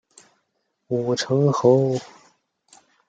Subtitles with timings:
[0.87, 1.95] 武城侯。